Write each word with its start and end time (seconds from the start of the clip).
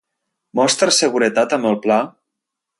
Mostra 0.59 0.95
seguretat 1.01 1.55
amb 1.59 1.71
el 1.73 1.81
pla? 1.87 2.03